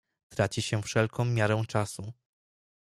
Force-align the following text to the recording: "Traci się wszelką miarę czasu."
"Traci 0.29 0.61
się 0.61 0.81
wszelką 0.81 1.25
miarę 1.25 1.61
czasu." 1.67 2.13